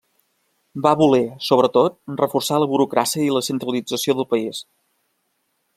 [0.85, 4.65] Va voler, sobretot, reforçar la burocràcia i la centralització del país.